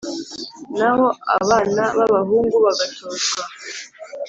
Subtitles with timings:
[0.77, 1.05] naho
[1.37, 3.43] abana b’abahungu bagatozwa